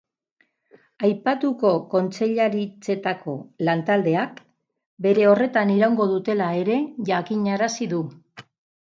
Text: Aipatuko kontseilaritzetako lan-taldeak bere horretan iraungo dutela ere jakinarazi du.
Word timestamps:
Aipatuko 1.07 1.71
kontseilaritzetako 1.89 3.35
lan-taldeak 3.67 4.41
bere 5.07 5.27
horretan 5.33 5.73
iraungo 5.75 6.07
dutela 6.13 6.47
ere 6.63 6.79
jakinarazi 7.11 7.89
du. 7.93 8.01